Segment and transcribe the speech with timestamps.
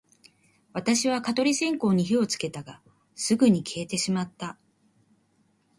[0.73, 2.81] 私は蚊取り線香に火をつけたが、
[3.13, 4.57] すぐに消えてしまった